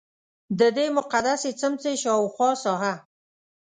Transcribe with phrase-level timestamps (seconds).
[0.59, 2.93] ددې مقدسې څمڅې شاوخوا ساحه.